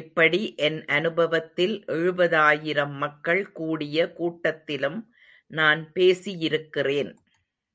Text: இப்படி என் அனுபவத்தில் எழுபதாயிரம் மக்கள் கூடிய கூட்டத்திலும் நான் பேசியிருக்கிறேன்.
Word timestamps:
இப்படி 0.00 0.54
என் 0.56 0.84
அனுபவத்தில் 0.84 1.74
எழுபதாயிரம் 1.86 2.94
மக்கள் 2.96 3.52
கூடிய 3.52 4.06
கூட்டத்திலும் 4.18 4.98
நான் 5.50 5.82
பேசியிருக்கிறேன். 5.94 7.12